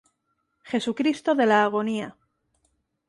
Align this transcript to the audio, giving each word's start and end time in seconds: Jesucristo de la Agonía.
Jesucristo 0.71 1.35
de 1.35 1.45
la 1.45 1.61
Agonía. 1.63 2.17